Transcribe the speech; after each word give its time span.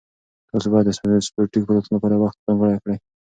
تاسو 0.49 0.67
باید 0.73 0.85
د 0.87 0.91
سپورټي 1.27 1.59
فعالیتونو 1.63 1.95
لپاره 1.97 2.19
وخت 2.23 2.37
ځانګړی 2.45 2.75
کړئ. 2.83 2.97